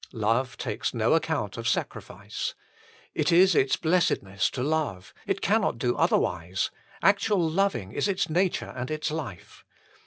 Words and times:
Love 0.13 0.57
takes 0.57 0.95
no 0.95 1.13
account 1.13 1.57
of 1.57 1.67
sacrifice: 1.67 2.55
it 3.13 3.31
is 3.31 3.53
its 3.53 3.75
blessedness 3.75 4.49
to 4.49 4.63
love: 4.63 5.13
it 5.27 5.41
cannot 5.41 5.77
do 5.77 5.95
otherwise; 5.95 6.71
actual 7.03 7.47
loving 7.47 7.91
is 7.91 8.07
its 8.07 8.27
nature 8.27 8.73
and 8.75 8.89
its 8.89 9.11
life. 9.11 9.63